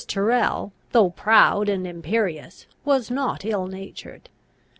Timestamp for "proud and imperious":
1.11-2.65